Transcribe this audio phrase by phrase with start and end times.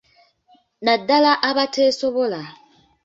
[0.85, 2.41] Naddala abateesobola.